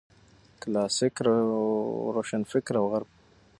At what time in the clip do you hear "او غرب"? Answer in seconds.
2.81-3.07